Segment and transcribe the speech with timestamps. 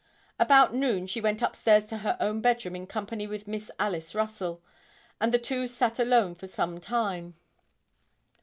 [0.39, 4.63] About noon she went upstairs to her own bedroom in company with Miss Alice Russell,
[5.19, 7.35] and the two sat alone for some time.